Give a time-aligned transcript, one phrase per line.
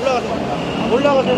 [0.00, 0.26] 올라가서
[0.92, 1.30] 올라가서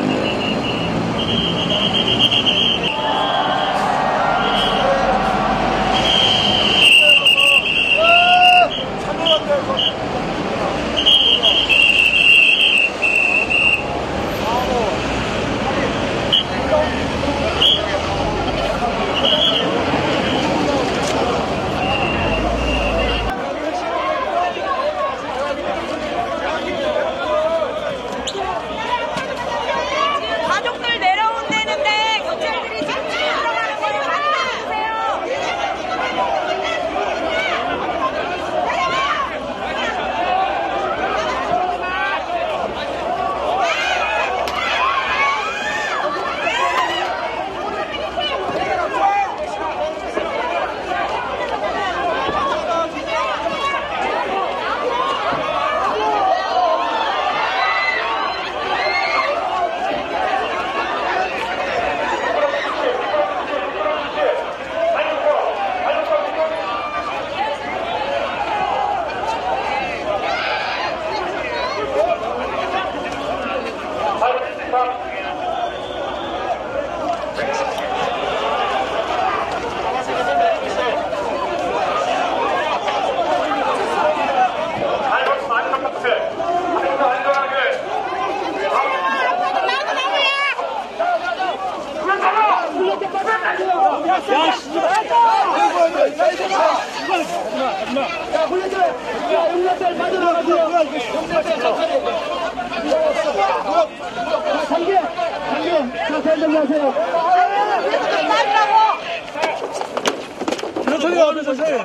[110.84, 111.84] 천천히 와, 천천히.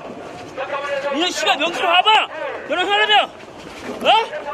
[1.16, 2.28] 이런 씨가 명수로 와봐!
[2.70, 3.30] 너는 사람이야!
[4.02, 4.46] 어?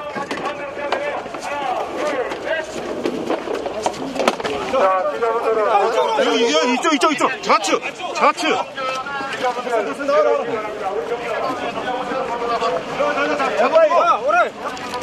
[6.20, 6.46] 여기
[6.76, 7.82] 이쪽 이쪽 이쪽 좌측
[8.16, 8.58] 좌측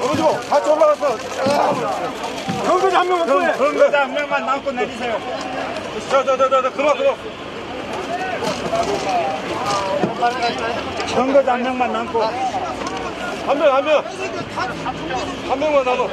[0.00, 0.32] 어디로?
[0.48, 1.16] 같이 올라가서.
[2.64, 3.52] 경찰 한 명만 쏘해.
[3.52, 5.18] 그런거 한 명만 남고 내리세요
[6.10, 7.16] 저저저저 그만 그만
[11.08, 14.04] 선거자 한 명만 남고 한 명, 한 명.
[15.48, 16.06] 한 명만 남아.